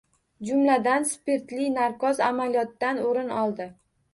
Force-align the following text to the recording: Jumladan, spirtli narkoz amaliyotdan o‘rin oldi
Jumladan, 0.47 1.03
spirtli 1.09 1.67
narkoz 1.75 2.15
amaliyotdan 2.31 3.07
o‘rin 3.11 3.33
oldi 3.45 3.71